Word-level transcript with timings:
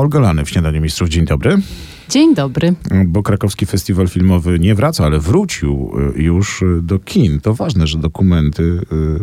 Olga 0.00 0.20
Lany 0.20 0.44
w 0.44 0.50
Śniadaniu 0.50 0.80
Mistrzów. 0.80 1.08
Dzień 1.08 1.24
dobry. 1.24 1.56
Dzień 2.08 2.34
dobry. 2.34 2.74
Bo 3.06 3.22
krakowski 3.22 3.66
festiwal 3.66 4.08
filmowy 4.08 4.58
nie 4.58 4.74
wraca, 4.74 5.04
ale 5.04 5.18
wrócił 5.18 5.92
y, 6.16 6.22
już 6.22 6.62
y, 6.62 6.82
do 6.82 6.98
kin. 6.98 7.40
To 7.40 7.54
ważne, 7.54 7.86
że 7.86 7.98
dokumenty 7.98 8.62
y, 8.62 8.80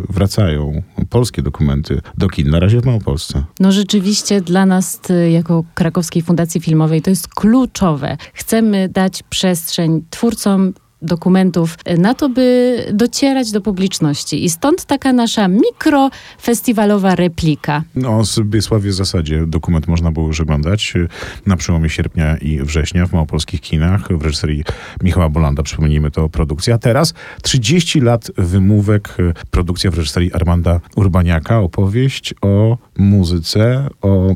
wracają, 0.10 0.84
polskie 1.10 1.42
dokumenty 1.42 2.02
do 2.18 2.30
kin. 2.30 2.50
Na 2.50 2.60
razie 2.60 2.82
w 2.82 2.86
Małopolsce. 2.86 3.44
No 3.60 3.72
rzeczywiście 3.72 4.42
dla 4.42 4.66
nas 4.66 5.02
jako 5.32 5.64
Krakowskiej 5.74 6.22
Fundacji 6.22 6.62
Filmowej 6.62 7.02
to 7.02 7.10
jest 7.10 7.28
kluczowe. 7.28 8.18
Chcemy 8.34 8.90
dać 8.90 9.24
przestrzeń 9.24 10.04
twórcom 10.10 10.74
dokumentów 11.02 11.78
y, 11.90 11.98
na 11.98 12.14
to, 12.14 12.30
by 12.30 12.78
docierać 12.94 13.52
do 13.52 13.62
publiczności. 13.62 14.46
I 14.46 14.50
stąd 14.50 14.86
taka 14.86 15.14
nasza 15.14 15.48
mikrofestiwalowa 15.48 17.16
replika. 17.16 17.84
No, 17.96 18.18
o 18.18 18.26
Zbiesławie 18.26 18.90
w 18.90 18.94
zasadzie 18.94 19.46
dokument 19.48 19.88
można 19.88 20.12
było 20.12 20.28
już 20.28 20.42
oglądać 20.42 20.94
y, 20.96 21.08
na 21.46 21.58
przełomie 21.58 21.90
sierpnia 21.90 22.38
i 22.38 22.60
września 22.60 23.06
w 23.06 23.14
małopolskich 23.14 23.62
kinach 23.62 24.18
w 24.18 24.22
reżyserii 24.22 24.64
Michała 25.04 25.30
Bolanda. 25.30 25.64
Przypomnijmy 25.64 26.12
to 26.12 26.30
produkcja. 26.30 26.76
A 26.76 26.78
teraz 26.78 27.14
30 27.42 28.02
lat 28.02 28.32
wymówek, 28.38 29.16
y, 29.20 29.34
produkcja 29.52 29.92
w 29.92 29.94
reżyserii 29.94 30.34
Armanda 30.34 30.80
Urbaniaka. 30.96 31.60
Opowieść 31.60 32.34
o 32.42 32.78
muzyce, 32.98 33.90
o, 34.02 34.36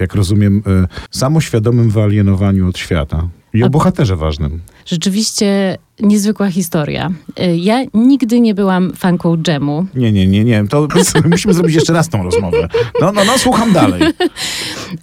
jak 0.00 0.14
rozumiem, 0.14 0.62
samoświadomym 1.10 1.90
wyalienowaniu 1.90 2.68
od 2.68 2.78
świata. 2.78 3.28
I 3.54 3.64
o 3.64 3.70
bohaterze 3.70 4.16
ważnym. 4.16 4.60
Rzeczywiście 4.86 5.78
niezwykła 6.00 6.50
historia. 6.50 7.10
Y, 7.40 7.56
Ja 7.56 7.84
nigdy 7.94 8.40
nie 8.40 8.54
byłam 8.54 8.92
fanką 8.96 9.36
dżemu. 9.36 9.86
Nie, 9.94 10.12
nie, 10.12 10.26
nie, 10.26 10.44
nie. 10.44 10.64
To 10.68 10.88
musimy 11.30 11.54
zrobić 11.54 11.74
jeszcze 11.74 11.92
raz 11.92 12.08
tą 12.08 12.22
rozmowę. 12.22 12.68
No, 13.00 13.12
no, 13.12 13.24
no, 13.24 13.38
słucham 13.38 13.72
dalej. 13.72 14.02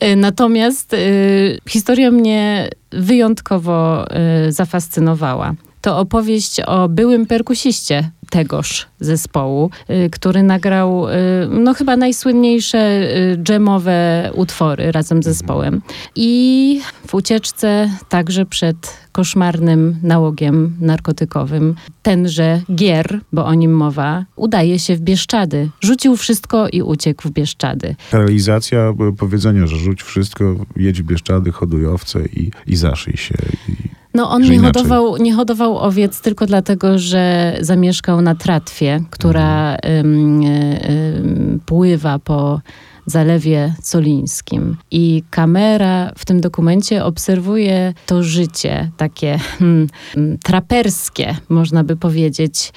Y, 0.04 0.16
Natomiast 0.16 0.94
y, 0.94 1.60
historia 1.70 2.12
mnie 2.12 2.70
wyjątkowo 2.92 4.06
y, 4.48 4.52
zafascynowała. 4.52 5.54
To 5.82 5.98
opowieść 5.98 6.60
o 6.60 6.90
byłym 6.90 7.26
perkusiście 7.26 8.12
tegoż 8.30 8.88
zespołu, 9.00 9.70
y, 9.90 10.10
który 10.10 10.44
nagrał 10.44 11.10
y, 11.10 11.12
no 11.50 11.74
chyba 11.74 11.98
najsłynniejsze 11.98 13.02
y, 13.34 13.38
dżemowe 13.44 14.32
utwory 14.36 14.92
razem 14.92 15.24
z 15.24 15.26
zespołem. 15.26 15.82
I 16.16 16.82
w 17.08 17.16
ucieczce 17.16 17.90
także 18.10 18.46
przed 18.46 19.00
koszmarnym 19.12 20.00
nałogiem 20.04 20.78
narkotykowym 20.82 21.76
tenże 22.02 22.62
Gier, 22.76 23.20
bo 23.34 23.46
o 23.46 23.54
nim 23.54 23.72
mowa, 23.72 24.26
udaje 24.36 24.80
się 24.80 24.96
w 24.96 25.02
Bieszczady. 25.02 25.70
Rzucił 25.82 26.18
wszystko 26.18 26.70
i 26.70 26.82
uciekł 26.82 27.28
w 27.28 27.32
Bieszczady. 27.32 27.96
Realizacja 28.12 28.94
powiedzenia, 29.18 29.68
że 29.68 29.78
rzuć 29.78 30.04
wszystko, 30.04 30.56
jedź 30.76 31.02
w 31.02 31.06
Bieszczady, 31.06 31.52
hoduj 31.52 31.86
owce 31.86 32.26
i, 32.26 32.52
i 32.68 32.76
zaszyj 32.76 33.18
się. 33.18 33.36
I... 33.70 33.72
No 34.14 34.30
on 34.30 34.42
nie 34.42 34.60
hodował, 34.60 35.18
nie 35.18 35.34
hodował 35.34 35.78
owiec 35.78 36.22
tylko 36.22 36.46
dlatego, 36.46 37.00
że 37.00 37.56
zamieszkał 37.62 38.22
na 38.22 38.36
tratwie, 38.36 39.04
która 39.10 39.76
y, 39.76 39.80
ym, 39.88 41.60
pływa 41.66 42.20
po 42.20 42.62
zalewie 43.06 43.74
solińskim. 43.82 44.78
I 44.92 45.24
kamera 45.30 46.12
w 46.18 46.26
tym 46.26 46.42
dokumencie 46.42 47.06
obserwuje 47.06 47.94
to 48.06 48.24
życie 48.24 48.92
takie 48.98 49.38
hmm, 49.38 49.88
mm, 50.18 50.38
traperskie, 50.44 51.36
można 51.50 51.84
by 51.84 51.96
powiedzieć, 51.96 52.74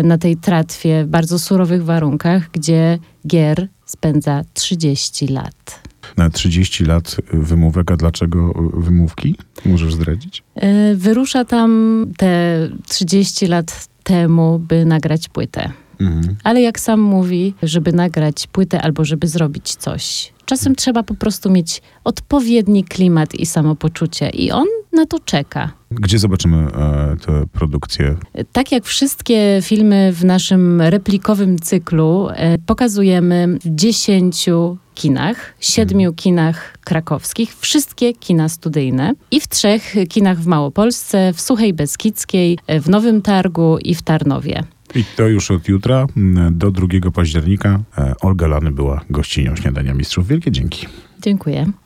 y, 0.00 0.02
na 0.02 0.18
tej 0.18 0.36
tratwie 0.36 1.04
w 1.04 1.08
bardzo 1.08 1.38
surowych 1.38 1.84
warunkach, 1.84 2.50
gdzie 2.52 2.98
Gier 3.26 3.68
spędza 3.84 4.42
30 4.54 5.28
lat. 5.28 5.80
Na 6.16 6.30
30 6.30 6.84
lat 6.84 7.16
wymówek, 7.32 7.90
a 7.90 7.96
dlaczego 7.96 8.52
wymówki? 8.74 9.36
Możesz 9.66 9.94
zdradzić? 9.94 10.42
Y, 10.92 10.96
Wyrusza 10.96 11.44
tam 11.44 12.06
te 12.16 12.58
30 12.88 13.46
lat 13.46 13.88
temu, 14.02 14.58
by 14.58 14.84
nagrać 14.84 15.28
płytę. 15.28 15.72
Mhm. 16.00 16.36
Ale 16.44 16.60
jak 16.62 16.80
sam 16.80 17.00
mówi, 17.00 17.54
żeby 17.62 17.92
nagrać 17.92 18.46
płytę 18.46 18.82
albo 18.82 19.04
żeby 19.04 19.28
zrobić 19.28 19.74
coś, 19.74 20.32
czasem 20.44 20.74
trzeba 20.74 21.02
po 21.02 21.14
prostu 21.14 21.50
mieć 21.50 21.82
odpowiedni 22.04 22.84
klimat 22.84 23.34
i 23.34 23.46
samopoczucie. 23.46 24.30
I 24.30 24.50
on 24.50 24.66
na 24.92 25.06
to 25.06 25.18
czeka. 25.18 25.70
Gdzie 26.00 26.18
zobaczymy 26.18 26.56
e, 26.56 27.16
tę 27.26 27.46
produkcję? 27.52 28.16
Tak 28.52 28.72
jak 28.72 28.84
wszystkie 28.84 29.58
filmy 29.62 30.12
w 30.12 30.24
naszym 30.24 30.80
replikowym 30.80 31.58
cyklu, 31.58 32.28
e, 32.30 32.58
pokazujemy 32.58 33.58
w 33.64 33.74
10 33.74 34.46
kinach, 34.94 35.54
siedmiu 35.60 36.12
kinach 36.12 36.78
krakowskich, 36.84 37.56
wszystkie 37.60 38.14
kina 38.14 38.48
studyjne 38.48 39.12
i 39.30 39.40
w 39.40 39.48
trzech 39.48 39.94
kinach 40.08 40.38
w 40.38 40.46
Małopolsce, 40.46 41.32
w 41.32 41.40
Suchej 41.40 41.74
Beskidzkiej, 41.74 42.58
e, 42.66 42.80
w 42.80 42.88
Nowym 42.88 43.22
Targu 43.22 43.78
i 43.78 43.94
w 43.94 44.02
Tarnowie. 44.02 44.64
I 44.94 45.04
to 45.16 45.28
już 45.28 45.50
od 45.50 45.68
jutra 45.68 46.06
do 46.50 46.70
2 46.70 47.10
października. 47.14 47.80
Olga 48.20 48.46
Lany 48.46 48.72
była 48.72 49.00
gościnią 49.10 49.56
Śniadania 49.56 49.94
Mistrzów. 49.94 50.28
Wielkie 50.28 50.52
dzięki. 50.52 50.86
Dziękuję. 51.22 51.66